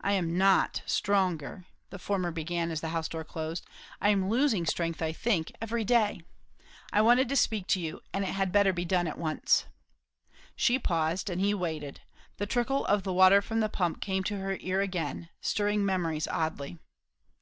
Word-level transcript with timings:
"I 0.00 0.12
am 0.14 0.38
not 0.38 0.80
stronger," 0.86 1.66
the 1.90 1.98
former 1.98 2.30
began 2.30 2.70
as 2.70 2.80
the 2.80 2.88
house 2.88 3.06
door 3.06 3.22
closed. 3.22 3.66
"I 4.00 4.08
am 4.08 4.30
losing 4.30 4.64
strength, 4.64 5.02
I 5.02 5.12
think, 5.12 5.52
every 5.60 5.84
day. 5.84 6.22
I 6.90 7.02
wanted 7.02 7.28
to 7.28 7.36
speak 7.36 7.66
to 7.66 7.78
you; 7.78 8.00
and 8.14 8.24
it 8.24 8.28
had 8.32 8.50
better 8.50 8.72
be 8.72 8.86
done 8.86 9.06
at 9.06 9.18
once." 9.18 9.66
She 10.56 10.78
paused, 10.78 11.28
and 11.28 11.38
he 11.38 11.52
waited. 11.52 12.00
The 12.38 12.46
trickle 12.46 12.86
of 12.86 13.02
the 13.02 13.12
water 13.12 13.42
from 13.42 13.60
the 13.60 13.68
pump 13.68 14.00
came 14.00 14.24
to 14.24 14.38
her 14.38 14.56
ear 14.62 14.80
again, 14.80 15.28
stirring 15.42 15.84
memories 15.84 16.26
oddly. 16.26 16.78